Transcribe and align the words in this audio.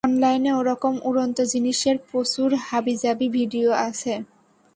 অনলাইনে 0.03 0.51
ওরকম 0.59 0.93
উড়ন্ত 1.03 1.37
জিনিসের 1.53 1.95
প্রচুর 2.09 2.49
হাবিজাবি 2.67 3.27
ভিডিও 3.37 3.69
আছে। 3.87 4.13